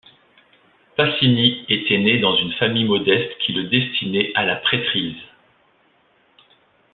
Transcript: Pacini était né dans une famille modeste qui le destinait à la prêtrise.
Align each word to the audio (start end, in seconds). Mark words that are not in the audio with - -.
Pacini 0.97 1.63
était 1.69 1.99
né 1.99 2.17
dans 2.19 2.35
une 2.35 2.53
famille 2.53 2.85
modeste 2.85 3.37
qui 3.45 3.53
le 3.53 3.65
destinait 3.65 4.31
à 4.33 4.45
la 4.45 4.55
prêtrise. 4.55 5.13